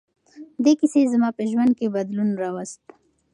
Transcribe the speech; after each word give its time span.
دې 0.63 0.73
کیسې 0.79 1.01
زما 1.13 1.29
په 1.37 1.43
ژوند 1.51 1.71
کې 1.79 1.93
بدلون 1.95 2.29
راوست. 2.41 2.81